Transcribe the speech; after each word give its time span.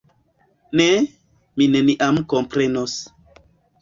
Ne, 0.79 0.87
mi 1.61 1.67
neniam 1.75 2.19
komprenos. 2.35 2.97